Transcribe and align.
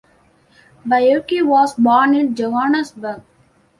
Baiocchi 0.83 1.43
was 1.45 1.75
born 1.75 2.15
in 2.15 2.33
Johannesburg. 2.35 3.21